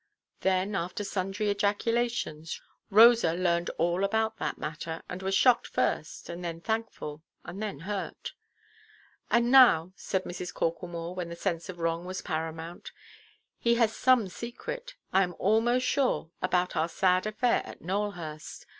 [0.39, 2.59] Then, after sundry ejaculations,
[2.89, 7.81] Rosa learned all about that matter, and was shocked first, and then thankful, and then
[7.81, 8.33] hurt.
[9.29, 10.55] "And now," said Mrs.
[10.55, 12.91] Corklemore, when the sense of wrong was paramount,
[13.59, 18.65] "he has some secret, I am almost sure, about our sad affair at Nowelhurst.